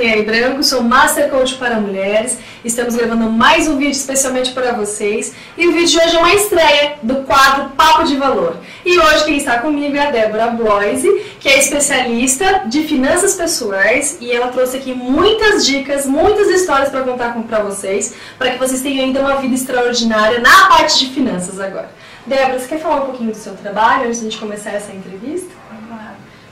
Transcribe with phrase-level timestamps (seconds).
[0.00, 2.38] Daniele Branco, sou Master Coach para Mulheres.
[2.64, 5.34] Estamos gravando mais um vídeo especialmente para vocês.
[5.58, 8.56] E o vídeo de hoje é uma estreia do quadro Papo de Valor.
[8.82, 11.06] E hoje quem está comigo é a Débora Bloise,
[11.38, 14.16] que é especialista de finanças pessoais.
[14.22, 18.80] E ela trouxe aqui muitas dicas, muitas histórias para contar para vocês, para que vocês
[18.80, 21.90] tenham ainda uma vida extraordinária na parte de finanças agora.
[22.24, 24.92] Débora, você quer falar um pouquinho do seu trabalho antes de a gente começar essa
[24.92, 25.59] entrevista?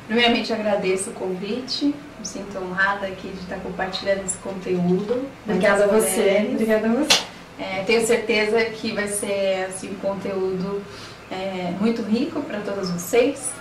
[0.09, 1.95] Primeiramente, agradeço o convite.
[2.19, 5.29] Me sinto honrada aqui de estar compartilhando esse conteúdo.
[5.45, 6.49] Obrigada a você.
[6.51, 7.23] Obrigada a você.
[7.61, 10.83] É, tenho certeza que vai ser assim, um conteúdo
[11.31, 13.53] é, muito rico para todos vocês.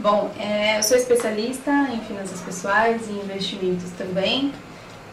[0.00, 4.52] Bom, é, eu sou especialista em finanças pessoais e investimentos também.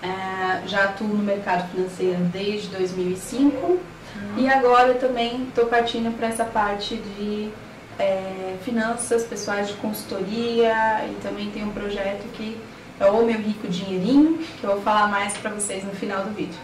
[0.01, 3.79] É, já atuo no mercado financeiro desde 2005 uhum.
[4.37, 7.49] e agora também estou partindo para essa parte de
[7.99, 12.57] é, finanças pessoais de consultoria e também tem um projeto que
[12.99, 16.31] é o Meu Rico Dinheirinho, que eu vou falar mais para vocês no final do
[16.31, 16.59] vídeo.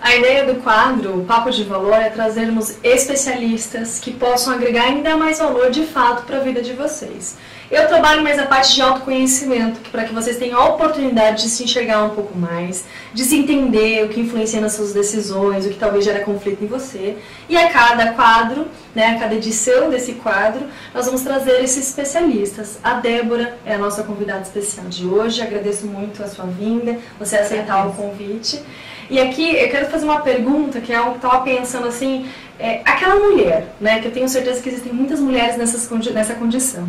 [0.00, 5.38] A ideia do quadro Papo de Valor é trazermos especialistas que possam agregar ainda mais
[5.40, 7.36] valor de fato para a vida de vocês.
[7.70, 11.64] Eu trabalho mais a parte de autoconhecimento, para que vocês tenham a oportunidade de se
[11.64, 15.78] enxergar um pouco mais, de se entender o que influencia nas suas decisões, o que
[15.78, 17.18] talvez gera conflito em você.
[17.46, 22.78] E a cada quadro, né, a cada edição desse quadro, nós vamos trazer esses especialistas.
[22.82, 25.42] A Débora é a nossa convidada especial de hoje.
[25.42, 28.62] Agradeço muito a sua vinda, você aceitar o convite.
[29.10, 32.26] E aqui eu quero fazer uma pergunta que é eu estava pensando assim,
[32.58, 36.88] é, aquela mulher, né, que eu tenho certeza que existem muitas mulheres nessas, nessa condição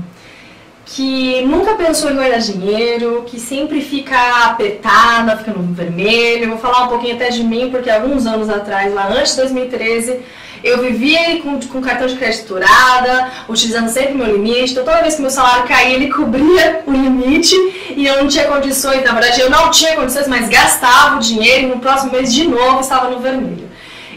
[0.95, 6.49] que nunca pensou em ganhar dinheiro, que sempre fica apertada, fica no vermelho.
[6.49, 10.19] Vou falar um pouquinho até de mim, porque alguns anos atrás, lá antes de 2013,
[10.63, 14.71] eu vivia com, com cartão de crédito estourada, utilizando sempre meu limite.
[14.71, 17.55] Então, toda vez que meu salário caía, ele cobria o limite
[17.95, 19.03] e eu não tinha condições.
[19.03, 22.47] Na verdade, eu não tinha condições, mas gastava o dinheiro e no próximo mês, de
[22.47, 23.68] novo, estava no vermelho.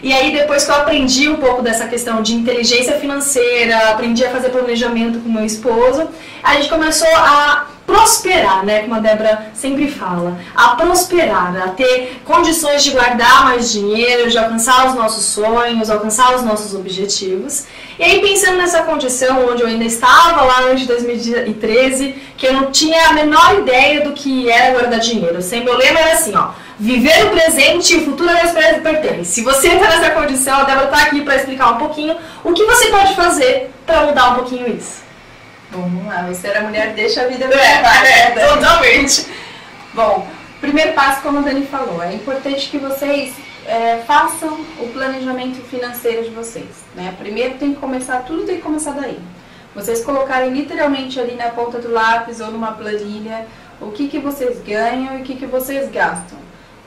[0.03, 4.31] E aí, depois que eu aprendi um pouco dessa questão de inteligência financeira, aprendi a
[4.31, 6.09] fazer planejamento com meu esposo,
[6.43, 12.21] a gente começou a prosperar, né, como a Débora sempre fala, a prosperar, a ter
[12.25, 17.67] condições de guardar mais dinheiro, de alcançar os nossos sonhos, alcançar os nossos objetivos.
[17.99, 22.53] E aí pensando nessa condição onde eu ainda estava lá antes de 2013, que eu
[22.53, 25.39] não tinha a menor ideia do que era guardar dinheiro.
[25.65, 26.51] Meu lema era assim, ó,
[26.83, 28.51] Viver o presente e o futuro a Deus
[28.83, 29.27] pertence.
[29.27, 32.65] Se você está nessa condição, a Débora está aqui para explicar um pouquinho o que
[32.65, 35.01] você pode fazer para mudar um pouquinho isso.
[35.71, 36.27] Bom, vamos lá.
[36.27, 38.05] Você era mulher, deixa a vida levar.
[38.05, 39.29] É, é, totalmente.
[39.95, 40.27] Bom,
[40.61, 43.33] primeiro passo, como a Dani falou, é importante que vocês
[43.65, 46.67] é, façam o planejamento financeiro de vocês.
[46.97, 47.15] Né?
[47.17, 49.21] Primeiro tem que começar, tudo tem que começar daí.
[49.73, 53.47] Vocês colocarem literalmente ali na ponta do lápis ou numa planilha
[53.81, 56.42] o que, que vocês ganham e o que, que vocês gastam.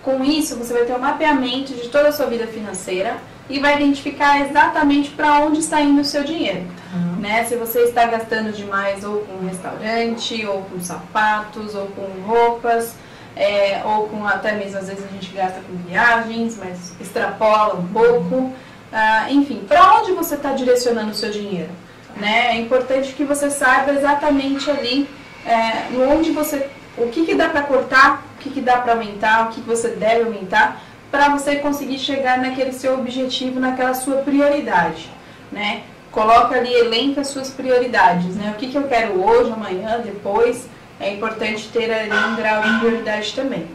[0.05, 3.17] Com isso, você vai ter um mapeamento de toda a sua vida financeira
[3.49, 6.63] e vai identificar exatamente para onde está indo o seu dinheiro.
[6.93, 7.21] Uhum.
[7.21, 7.43] Né?
[7.45, 12.93] Se você está gastando demais ou com restaurante, ou com sapatos, ou com roupas,
[13.35, 17.87] é, ou com até mesmo às vezes a gente gasta com viagens, mas extrapola um
[17.87, 18.53] pouco.
[18.93, 21.71] Ah, enfim, para onde você está direcionando o seu dinheiro?
[22.15, 22.49] Né?
[22.49, 25.09] É importante que você saiba exatamente ali
[25.45, 29.51] é, onde você, o que, que dá para cortar que, que dá para aumentar, o
[29.51, 35.09] que você deve aumentar, para você conseguir chegar naquele seu objetivo, naquela sua prioridade,
[35.51, 35.81] né?
[36.11, 38.53] Coloca ali, elenca as suas prioridades, né?
[38.55, 40.67] O que, que eu quero hoje, amanhã, depois,
[40.99, 43.67] é importante ter ali um grau de prioridade também.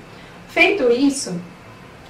[0.48, 1.38] Feito isso,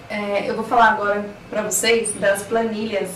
[0.08, 3.10] é, eu vou falar agora para vocês das planilhas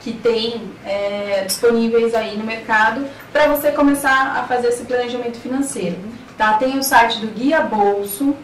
[0.00, 5.96] que tem é, disponíveis aí no mercado para você começar a fazer esse planejamento financeiro.
[6.38, 6.54] Tá?
[6.54, 8.34] Tem o site do Guia Bolso,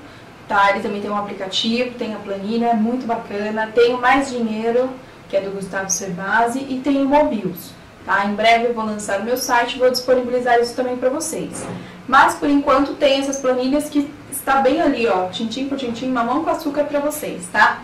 [0.48, 0.70] tá?
[0.70, 3.70] Ele também tem um aplicativo, tem a planilha, é muito bacana.
[3.72, 4.90] Tem o Mais Dinheiro,
[5.28, 7.70] que é do Gustavo Cervasi, e tem o Mobius,
[8.04, 8.26] tá?
[8.26, 11.64] Em breve eu vou lançar o meu site, vou disponibilizar isso também para vocês.
[12.06, 16.44] Mas por enquanto tem essas planilhas que está bem ali, ó, tintim por tintim, mamão
[16.44, 17.80] com açúcar para vocês, tá?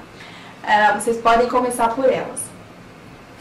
[0.62, 2.42] Uh, vocês podem começar por elas.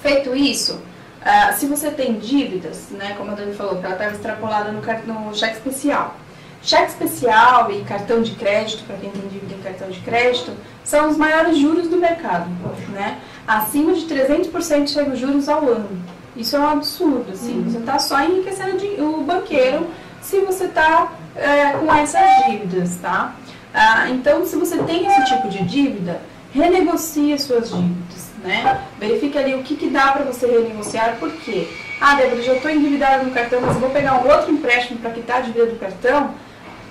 [0.02, 4.12] Feito isso, uh, se você tem dívidas, né, como a Dani falou, que ela estava
[4.12, 6.16] extrapolada no, no cheque especial,
[6.62, 10.52] Cheque especial e cartão de crédito, para quem tem dívida em cartão de crédito,
[10.84, 12.50] são os maiores juros do mercado,
[12.90, 13.20] né?
[13.48, 16.02] Acima de 300% chega os juros ao ano.
[16.36, 17.60] Isso é um absurdo, assim.
[17.60, 17.64] Uhum.
[17.70, 19.88] Você está só enriquecendo o banqueiro
[20.22, 23.36] se você está é, com essas dívidas, tá?
[23.74, 26.22] Ah, então, se você tem esse tipo de dívida,
[26.54, 28.84] renegocie as suas dívidas, né?
[29.00, 31.68] Verifique ali o que, que dá para você renegociar, por quê?
[32.02, 35.12] Ah, Débora, já estou endividada no cartão, mas eu vou pegar um outro empréstimo para
[35.12, 36.34] quitar a dívida do cartão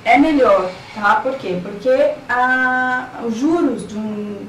[0.04, 1.16] é melhor, tá?
[1.16, 1.58] Por quê?
[1.62, 4.46] Porque a, os juros de um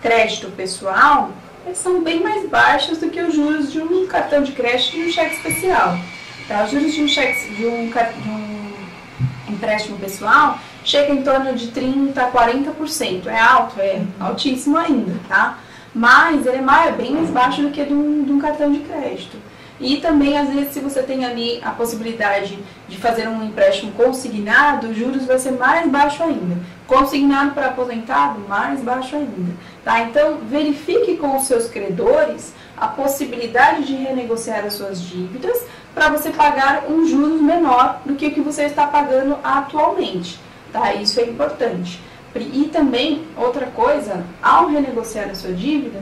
[0.00, 1.30] crédito pessoal
[1.66, 5.06] eles são bem mais baixos do que os juros de um cartão de crédito e
[5.06, 5.98] um cheque especial.
[6.48, 6.64] Tá?
[6.64, 8.72] Os juros de um, cheque, de um, de um
[9.48, 13.26] empréstimo pessoal chega em torno de 30% a 40%.
[13.26, 15.58] É alto, é altíssimo ainda, tá?
[15.94, 18.80] Mas ele é mais, bem mais baixo do que de um, de um cartão de
[18.80, 19.36] crédito.
[19.80, 24.88] E também, às vezes, se você tem ali a possibilidade de fazer um empréstimo consignado,
[24.88, 26.58] os juros vai ser mais baixo ainda.
[26.86, 29.52] Consignado para aposentado, mais baixo ainda.
[29.82, 30.02] Tá?
[30.02, 36.28] Então, verifique com os seus credores a possibilidade de renegociar as suas dívidas para você
[36.28, 40.38] pagar um juros menor do que o que você está pagando atualmente.
[40.70, 40.92] Tá?
[40.92, 42.00] Isso é importante.
[42.34, 46.00] E também, outra coisa, ao renegociar a sua dívida,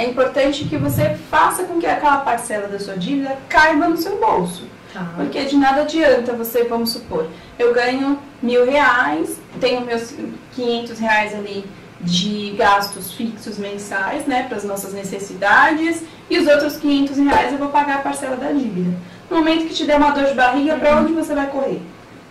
[0.00, 4.18] é importante que você faça com que aquela parcela da sua dívida caiba no seu
[4.18, 4.64] bolso.
[4.94, 5.06] Tá.
[5.14, 10.14] Porque de nada adianta você, vamos supor, eu ganho mil reais, tenho meus
[10.54, 11.64] 500 reais ali
[12.00, 17.58] de gastos fixos mensais, né, para as nossas necessidades, e os outros 500 reais eu
[17.58, 18.96] vou pagar a parcela da dívida.
[19.28, 21.82] No momento que te der uma dor de barriga, para onde você vai correr?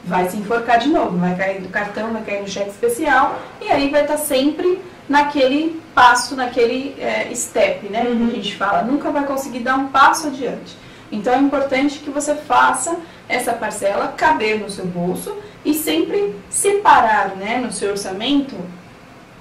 [0.03, 3.69] Vai se enforcar de novo, vai cair do cartão, vai cair no cheque especial, e
[3.69, 8.03] aí vai estar tá sempre naquele passo, naquele é, step, né?
[8.03, 8.27] Uhum.
[8.27, 10.77] Que a gente fala, nunca vai conseguir dar um passo adiante.
[11.11, 12.97] Então é importante que você faça
[13.27, 15.35] essa parcela caber no seu bolso
[15.65, 18.55] e sempre separar, né, no seu orçamento,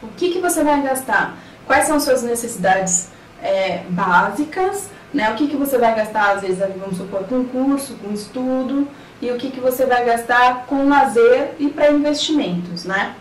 [0.02, 1.36] o que, que você vai gastar,
[1.66, 3.10] quais são suas necessidades
[3.42, 7.94] é, básicas, né, o que, que você vai gastar, às vezes, vamos supor, com curso,
[8.02, 8.88] com estudo,
[9.20, 13.14] e o que, que você vai gastar com lazer e para investimentos, né?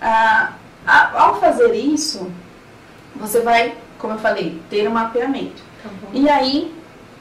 [0.00, 0.52] Ah,
[0.88, 2.30] ao fazer isso,
[3.14, 5.62] você vai, como eu falei, ter um mapeamento.
[5.82, 6.74] Tá e aí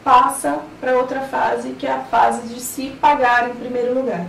[0.03, 4.25] passa para outra fase, que é a fase de se pagar em primeiro lugar.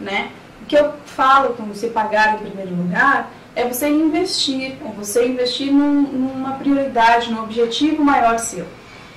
[0.00, 0.30] Né?
[0.62, 5.26] O que eu falo com se pagar em primeiro lugar é você investir, é você
[5.28, 8.66] investir num, numa prioridade, num objetivo maior seu,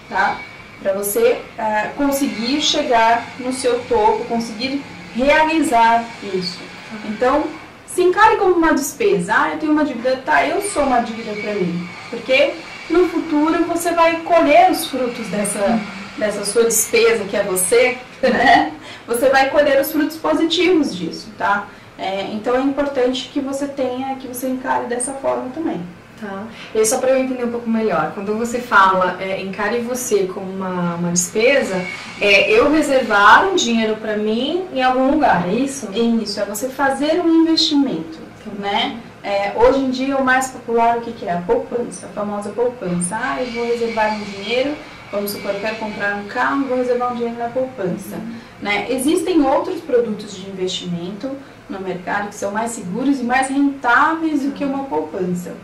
[0.10, 0.38] tá?
[0.82, 4.84] Para você uh, conseguir chegar no seu topo, conseguir
[5.16, 6.60] realizar isso.
[6.60, 7.46] Tá então,
[7.96, 9.34] se encare como uma despesa.
[9.34, 10.18] Ah, eu tenho uma dívida.
[10.18, 11.88] Tá, eu sou uma dívida para mim.
[12.10, 12.54] Porque
[12.90, 15.80] no futuro você vai colher os frutos dessa,
[16.18, 18.74] dessa sua despesa que é você, né?
[19.08, 21.68] Você vai colher os frutos positivos disso, tá?
[21.98, 25.82] É, então é importante que você tenha, que você encare dessa forma também.
[26.20, 26.48] Tá.
[26.74, 30.24] E aí, só para eu entender um pouco melhor, quando você fala é, encare você
[30.24, 31.76] como uma, uma despesa,
[32.22, 35.90] é eu reservar um dinheiro para mim em algum lugar, é isso?
[35.94, 38.20] Isso, é você fazer um investimento,
[38.58, 38.98] né?
[39.22, 41.34] É, hoje em dia o mais popular o que, que é?
[41.34, 43.18] A poupança, a famosa poupança.
[43.20, 44.76] Ah, eu vou reservar um dinheiro,
[45.12, 48.16] vamos supor, eu quero comprar um carro, vou reservar um dinheiro na poupança.
[48.16, 48.36] Uhum.
[48.62, 48.88] Né?
[48.90, 51.30] Existem outros produtos de investimento
[51.68, 55.56] no mercado que são mais seguros e mais rentáveis do que uma poupança.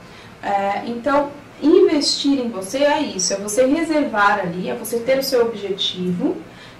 [0.44, 1.30] É, então,
[1.62, 6.38] investir em você é isso, é você reservar ali, é você ter o seu objetivo,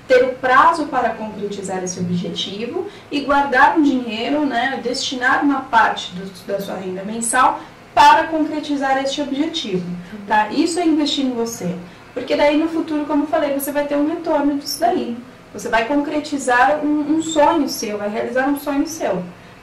[0.08, 6.12] ter o prazo para concretizar esse objetivo e guardar um dinheiro, né, destinar uma parte
[6.16, 7.62] do, da sua renda mensal
[7.94, 9.86] para concretizar este objetivo,
[10.28, 10.50] tá?
[10.50, 11.76] Isso é investir em você,
[12.14, 15.18] porque daí no futuro, como eu falei, você vai ter um retorno disso daí.
[15.54, 19.22] Você vai concretizar um, um sonho seu, vai realizar um sonho seu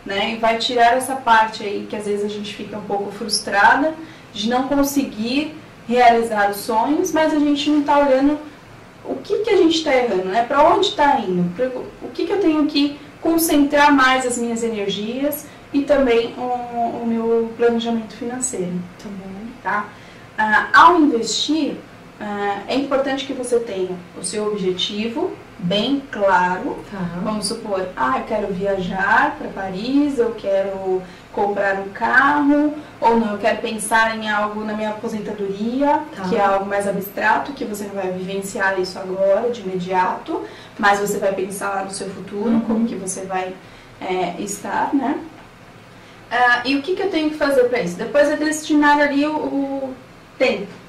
[0.08, 0.32] né?
[0.32, 3.94] E vai tirar essa parte aí que às vezes a gente fica um pouco frustrada
[4.32, 5.54] de não conseguir
[5.86, 8.38] realizar os sonhos, mas a gente não está olhando
[9.04, 10.44] o que, que a gente está errando, né?
[10.44, 11.42] Para onde está indo?
[12.02, 17.06] O que, que eu tenho que concentrar mais as minhas energias e também o, o
[17.06, 18.72] meu planejamento financeiro.
[18.98, 19.28] Tá bom.
[19.62, 19.88] Tá?
[20.36, 21.76] Ah, ao investir,
[22.20, 26.78] ah, é importante que você tenha o seu objetivo, bem claro.
[26.90, 27.20] Tá.
[27.22, 31.00] Vamos supor, ah, eu quero viajar para Paris, eu quero
[31.32, 36.28] comprar um carro, ou não, eu quero pensar em algo na minha aposentadoria, tá.
[36.28, 40.42] que é algo mais abstrato, que você não vai vivenciar isso agora, de imediato,
[40.76, 42.60] mas você vai pensar lá no seu futuro, uhum.
[42.60, 43.54] como que você vai
[44.00, 45.20] é, estar, né?
[46.30, 47.96] Ah, e o que, que eu tenho que fazer para isso?
[47.96, 49.94] Depois é destinar ali o, o
[50.36, 50.87] tempo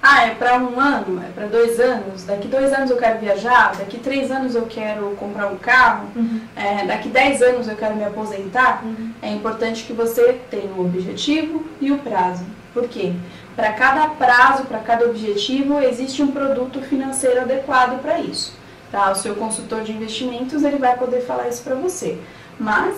[0.00, 3.74] ah, é para um ano, é para dois anos, daqui dois anos eu quero viajar,
[3.76, 6.40] daqui três anos eu quero comprar um carro, uhum.
[6.54, 9.10] é, daqui dez anos eu quero me aposentar, uhum.
[9.20, 12.44] é importante que você tenha o objetivo e o prazo.
[12.72, 13.12] Por quê?
[13.56, 18.56] Para cada prazo, para cada objetivo, existe um produto financeiro adequado para isso.
[18.92, 19.10] Tá?
[19.10, 22.16] O seu consultor de investimentos ele vai poder falar isso para você.
[22.58, 22.94] Mas,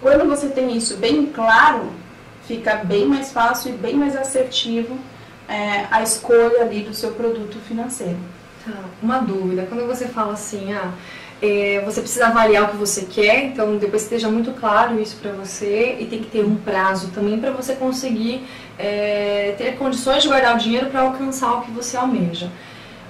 [0.00, 1.92] quando você tem isso bem claro,
[2.46, 4.98] fica bem mais fácil e bem mais assertivo
[5.48, 8.18] é, a escolha ali do seu produto financeiro.
[8.64, 9.66] Tá, uma dúvida.
[9.68, 10.92] Quando você fala assim, ah,
[11.40, 15.32] é, você precisa avaliar o que você quer, então depois esteja muito claro isso para
[15.32, 18.44] você e tem que ter um prazo também para você conseguir
[18.78, 22.50] é, ter condições de guardar o dinheiro para alcançar o que você almeja.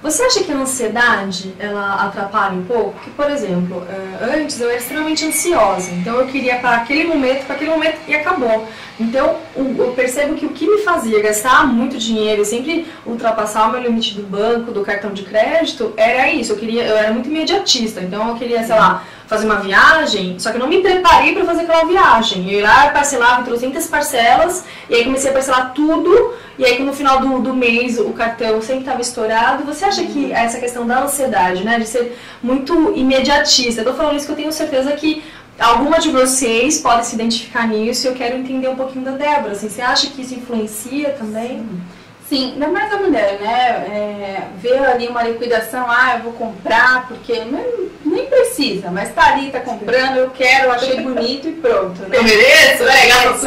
[0.01, 2.97] Você acha que a ansiedade ela atrapalha um pouco?
[3.17, 7.55] Por exemplo, eh, antes eu era extremamente ansiosa, então eu queria para aquele momento, para
[7.55, 8.67] aquele momento e acabou.
[8.99, 13.71] Então eu percebo que o que me fazia gastar muito dinheiro e sempre ultrapassar o
[13.71, 16.53] meu limite do banco, do cartão de crédito, era isso.
[16.53, 20.49] Eu queria, eu era muito imediatista, então eu queria, sei lá, fazer uma viagem, só
[20.49, 22.51] que eu não me preparei para fazer aquela viagem.
[22.51, 26.81] Eu ia lá, parcelava em 300 parcelas, e aí comecei a parcelar tudo, e aí
[26.83, 29.63] no final do, do mês o cartão sempre estava estourado.
[29.65, 34.17] Você acha que essa questão da ansiedade, né, de ser muito imediatista, eu tô falando
[34.17, 35.23] isso que eu tenho certeza que
[35.59, 39.53] alguma de vocês pode se identificar nisso e eu quero entender um pouquinho da Débora.
[39.53, 41.59] Assim, você acha que isso influencia também?
[41.59, 41.81] Sim.
[42.29, 43.69] Sim, ainda mais a mulher, né?
[43.89, 49.33] É, ver ali uma liquidação, ah, eu vou comprar, porque nem, nem precisa, mas tá
[49.33, 51.99] ali, tá comprando, eu quero, eu achei bonito e pronto.
[52.03, 52.17] Né?
[52.17, 52.83] Eu mereço?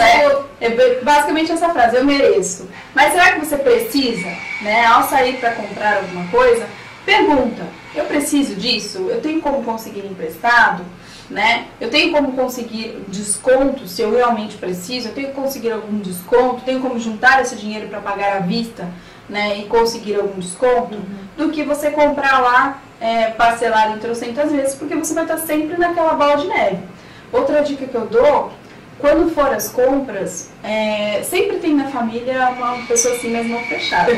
[0.00, 2.68] É, é, é, basicamente essa frase, eu mereço.
[2.92, 4.28] Mas será que você precisa,
[4.62, 4.84] né?
[4.86, 6.66] Ao sair para comprar alguma coisa,
[7.06, 7.62] pergunta,
[7.94, 9.06] eu preciso disso?
[9.08, 10.84] Eu tenho como conseguir emprestado?
[11.32, 11.66] Né?
[11.80, 16.62] Eu tenho como conseguir desconto se eu realmente preciso, eu tenho que conseguir algum desconto,
[16.62, 18.86] tenho como juntar esse dinheiro para pagar à vista,
[19.28, 19.58] né?
[19.58, 21.02] E conseguir algum desconto, uhum.
[21.36, 25.78] do que você comprar lá é, parcelado em trocentas vezes, porque você vai estar sempre
[25.78, 26.78] naquela bola de neve.
[27.32, 28.52] Outra dica que eu dou,
[28.98, 34.12] quando for as compras, é, sempre tem na família uma pessoa assim mais mão fechada,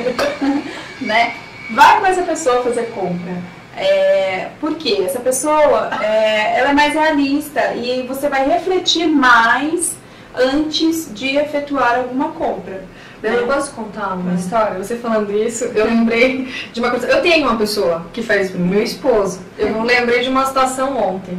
[1.00, 1.34] né?
[1.70, 7.74] Vai com essa pessoa fazer compra é, porque essa pessoa é, ela é mais realista
[7.74, 9.96] e você vai refletir mais
[10.34, 12.84] antes de efetuar alguma compra.
[13.22, 14.76] Eu posso contar uma história?
[14.82, 17.06] Você falando isso, eu lembrei de uma coisa.
[17.06, 19.40] Eu tenho uma pessoa que faz meu esposo.
[19.56, 21.38] Eu não lembrei de uma situação ontem.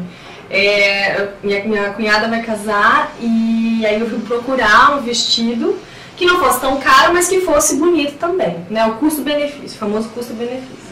[0.50, 5.77] É, minha, minha cunhada vai casar e aí eu fui procurar um vestido
[6.15, 8.86] que não fosse tão caro, mas que fosse bonito também, né?
[8.88, 10.85] O custo-benefício, o famoso custo-benefício.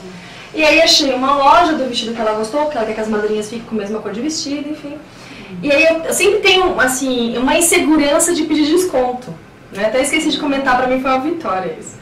[0.54, 3.08] E aí achei uma loja do vestido que ela gostou, que ela quer que as
[3.08, 4.98] madrinhas fiquem com a mesma cor de vestido, enfim.
[5.62, 9.34] E aí eu sempre tenho, assim, uma insegurança de pedir desconto.
[9.72, 9.86] Né?
[9.86, 11.94] Até esqueci de comentar, pra mim foi uma vitória isso.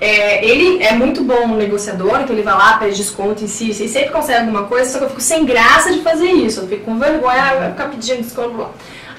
[0.00, 4.08] É, ele é muito bom negociador, então ele vai lá, pede desconto, insiste, e sempre
[4.08, 6.98] consegue alguma coisa, só que eu fico sem graça de fazer isso, eu fico com
[6.98, 8.70] vergonha, vai ficar pedindo desconto lá.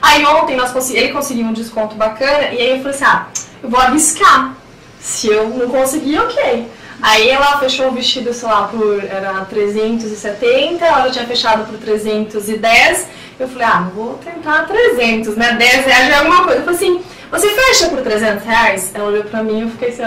[0.01, 3.27] Aí ontem nós consegui, ele conseguiu um desconto bacana, e aí eu falei assim, ah,
[3.61, 4.55] eu vou arriscar.
[4.99, 6.67] Se eu não conseguir, ok.
[7.01, 11.77] Aí ela fechou o vestido, sei lá, por era 370, ela já tinha fechado por
[11.79, 13.07] 310.
[13.39, 15.53] Eu falei, ah, vou tentar 300, né?
[15.53, 16.59] 10 reais já é alguma coisa.
[16.59, 18.91] Eu falei assim, você fecha por 300 reais?
[18.93, 20.03] Ela olhou pra mim eu fiquei assim,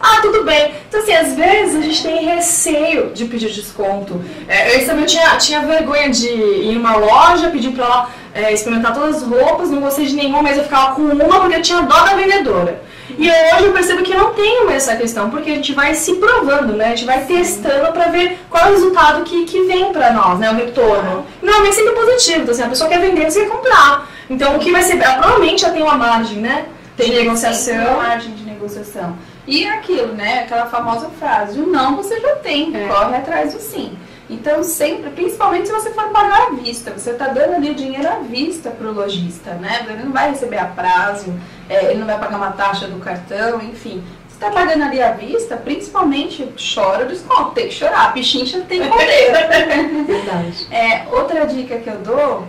[0.00, 0.72] ah, tudo bem.
[0.88, 4.20] Então, assim, às vezes a gente tem receio de pedir desconto.
[4.48, 8.52] É, eu também tinha, tinha vergonha de ir em uma loja, pedir pra ela é,
[8.52, 11.62] experimentar todas as roupas, não gostei de nenhuma, mas eu ficava com uma porque eu
[11.62, 12.80] tinha dó da vendedora.
[13.18, 16.14] E hoje eu percebo que não tem mais essa questão, porque a gente vai se
[16.14, 16.86] provando, né?
[16.86, 20.38] A gente vai testando para ver qual é o resultado que, que vem para nós,
[20.38, 20.48] né?
[20.52, 21.26] O retorno.
[21.42, 24.08] Normalmente sempre positivo, então assim, a pessoa quer vender, você quer comprar.
[24.30, 26.66] Então o que vai ser, provavelmente já tem uma margem, né?
[26.96, 27.74] Tem de negociação.
[27.74, 29.18] Tem uma margem de negociação.
[29.48, 30.44] E aquilo, né?
[30.44, 32.86] Aquela famosa frase, o não você já tem, é.
[32.86, 33.98] corre atrás do sim.
[34.30, 38.06] Então, sempre, principalmente se você for pagar à vista, você está dando ali o dinheiro
[38.06, 39.86] à vista para o lojista, né?
[39.88, 41.32] Ele não vai receber a prazo,
[41.68, 44.02] é, ele não vai pagar uma taxa do cartão, enfim.
[44.28, 48.60] Você está pagando ali à vista, principalmente chora o desconto, tem que chorar, a pichincha
[48.68, 49.32] tem poder.
[50.06, 50.66] Verdade.
[50.70, 52.46] É, outra dica que eu dou,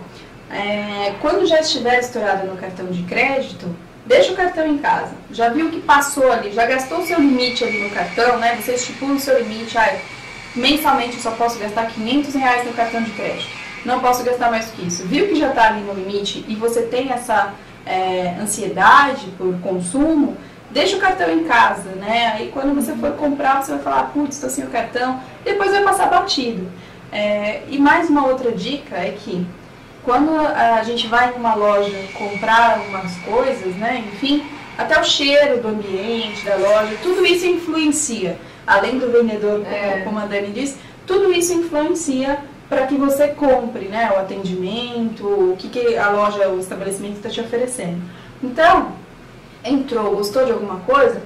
[0.50, 5.14] é, quando já estiver estourado no cartão de crédito, deixa o cartão em casa.
[5.32, 8.58] Já viu que passou ali, já gastou o seu limite ali no cartão, né?
[8.60, 10.00] Você estipula o seu limite, ai,
[10.54, 13.50] mensalmente eu só posso gastar 500 reais no cartão de crédito.
[13.84, 15.04] Não posso gastar mais do que isso.
[15.04, 17.54] Viu que já está ali no limite e você tem essa
[17.86, 20.36] é, ansiedade por consumo,
[20.70, 22.34] deixa o cartão em casa, né?
[22.36, 25.82] Aí quando você for comprar, você vai falar, putz, estou sem o cartão, depois vai
[25.82, 26.68] passar batido.
[27.12, 29.46] É, e mais uma outra dica é que
[30.04, 34.04] quando a gente vai em uma loja comprar algumas coisas, né?
[34.12, 34.46] Enfim,
[34.78, 38.38] até o cheiro do ambiente, da loja, tudo isso influencia
[38.70, 40.02] além do vendedor, é.
[40.04, 44.12] como a Dani disse, tudo isso influencia para que você compre, né?
[44.14, 48.00] O atendimento, o que, que a loja, o estabelecimento está te oferecendo.
[48.40, 48.92] Então,
[49.64, 51.20] entrou, gostou de alguma coisa,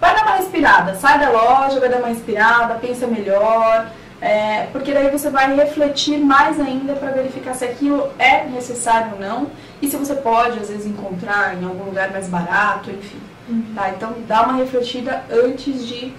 [0.00, 3.90] vai dar uma respirada, sai da loja, vai dar uma respirada, pensa melhor,
[4.20, 9.20] é, porque daí você vai refletir mais ainda para verificar se aquilo é necessário ou
[9.20, 9.46] não
[9.80, 13.20] e se você pode, às vezes, encontrar em algum lugar mais barato, enfim.
[13.48, 13.72] Uhum.
[13.76, 13.90] Tá?
[13.90, 16.12] Então, dá uma refletida antes de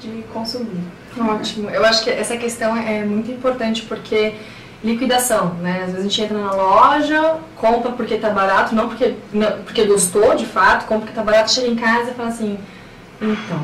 [0.00, 0.80] de consumir.
[1.18, 1.70] Ótimo.
[1.70, 4.34] Eu acho que essa questão é muito importante porque
[4.82, 5.80] liquidação, né?
[5.80, 9.84] Às vezes a gente entra na loja, compra porque tá barato, não porque, não, porque
[9.84, 12.58] gostou de fato, compra porque tá barato, chega em casa e fala assim,
[13.20, 13.60] então,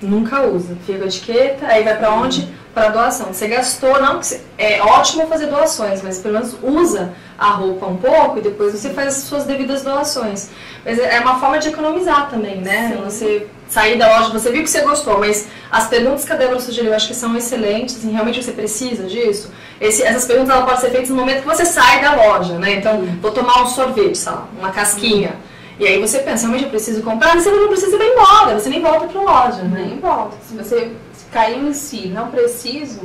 [0.00, 2.48] nunca usa, fica a etiqueta, aí vai para onde?
[2.74, 3.32] Para doação.
[3.32, 4.18] Você gastou, não,
[4.58, 8.90] é ótimo fazer doações, mas pelo menos usa a roupa um pouco e depois você
[8.90, 10.50] faz as suas devidas doações.
[10.84, 12.94] Mas é uma forma de economizar também, né?
[12.96, 13.04] Sim.
[13.04, 16.60] Você sair da loja, você viu que você gostou, mas as perguntas que a Débora
[16.60, 19.50] sugeriu eu acho que são excelentes, assim, realmente você precisa disso.
[19.80, 22.74] Esse, essas perguntas podem ser feitas no momento que você sai da loja, né?
[22.74, 25.36] Então, vou tomar um sorvete, sei lá, uma casquinha.
[25.80, 28.68] E aí você pensa, realmente eu preciso comprar, mas você não precisa ir embora, você
[28.68, 29.86] nem volta para a loja, né?
[29.88, 30.36] Nem volta.
[30.46, 30.92] Se você
[31.32, 33.00] caiu em si, não preciso,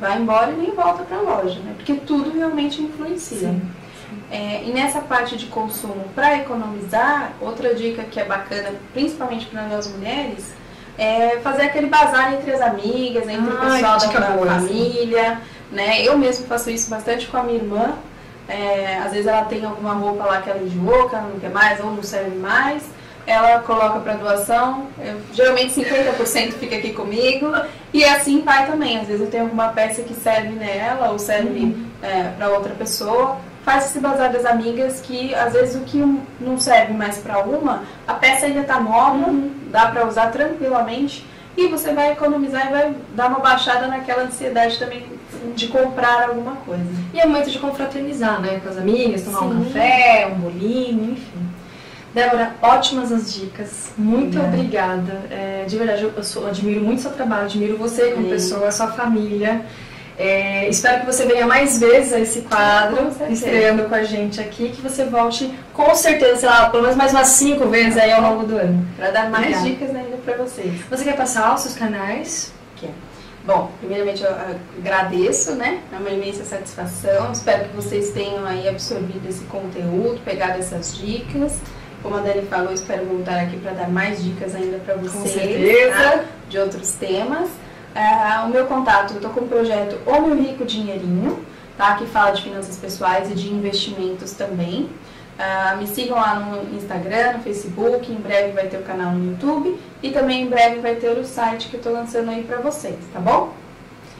[0.00, 1.74] vai embora e nem volta para a loja, né?
[1.76, 3.54] Porque tudo realmente influencia.
[4.30, 9.62] É, e nessa parte de consumo, para economizar, outra dica que é bacana, principalmente para
[9.62, 10.52] nós mulheres,
[10.98, 15.40] é fazer aquele bazar entre as amigas, entre o pessoal da boa, família.
[15.70, 16.02] Né?
[16.02, 17.94] Eu mesmo faço isso bastante com a minha irmã.
[18.48, 21.50] É, às vezes ela tem alguma roupa lá que ela enjoou, que ela não quer
[21.50, 22.82] mais ou não serve mais
[23.26, 27.52] ela coloca para doação, eu, geralmente 50% fica aqui comigo,
[27.92, 28.98] e assim vai também.
[28.98, 31.86] Às vezes eu tenho alguma peça que serve nela ou serve uhum.
[32.02, 33.38] é, para outra pessoa.
[33.64, 35.98] Faz esse bazar das amigas que às vezes o que
[36.40, 39.52] não serve mais para uma, a peça ainda está nova, uhum.
[39.70, 41.24] dá para usar tranquilamente
[41.56, 45.04] e você vai economizar e vai dar uma baixada naquela ansiedade também
[45.54, 46.84] de comprar alguma coisa.
[47.12, 48.60] E é muito de confraternizar, né?
[48.62, 49.46] Com as amigas, tomar Sim.
[49.46, 51.48] um café, um bolinho, enfim.
[52.14, 53.92] Débora, ótimas as dicas.
[53.96, 55.02] Muito obrigada.
[55.02, 55.22] obrigada.
[55.30, 59.64] É, de verdade, eu, sou, admiro muito seu trabalho, admiro você como pessoa, sua família.
[60.18, 64.40] É, espero que você venha mais vezes a esse quadro, com estreando com a gente
[64.40, 68.12] aqui, que você volte com certeza, sei lá, pelo menos mais umas cinco vezes aí
[68.12, 68.86] ao longo do ano.
[68.96, 69.68] Para dar mais Obrigada.
[69.68, 70.80] dicas ainda para vocês.
[70.90, 72.52] Você quer passar os seus canais?
[72.76, 72.90] Quer.
[73.44, 74.30] Bom, primeiramente eu
[74.78, 75.80] agradeço, né?
[75.92, 77.32] É uma imensa satisfação.
[77.32, 81.58] Espero que vocês tenham aí absorvido esse conteúdo, pegado essas dicas.
[82.02, 85.12] Como a Dani falou, espero voltar aqui para dar mais dicas ainda para vocês.
[85.12, 85.96] Com certeza.
[85.96, 86.24] Tá?
[86.48, 87.48] De outros temas.
[87.94, 91.44] Uh, o meu contato, eu estou com o projeto O Meu Rico Dinheirinho,
[91.76, 91.94] tá?
[91.96, 94.88] que fala de finanças pessoais e de investimentos também.
[95.38, 99.32] Uh, me sigam lá no Instagram, no Facebook, em breve vai ter o canal no
[99.32, 102.58] YouTube e também em breve vai ter o site que eu estou lançando aí para
[102.58, 103.52] vocês, tá bom?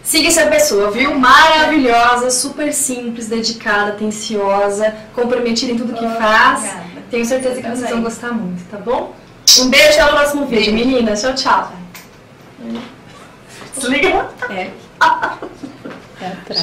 [0.02, 1.14] Siga essa pessoa, viu?
[1.14, 6.58] Maravilhosa, super simples, dedicada, atenciosa, comprometida em tudo que oh, faz.
[6.58, 6.82] Obrigada.
[7.10, 9.14] Tenho certeza que vocês vão gostar muito, tá bom?
[9.60, 11.20] Um beijo até o próximo vídeo, meninas.
[11.20, 11.81] Tchau, tchau.
[13.74, 14.30] Desliga.
[14.50, 14.70] É.
[16.20, 16.42] é atrás.